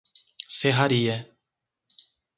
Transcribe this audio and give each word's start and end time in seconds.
Serraria 0.55 1.17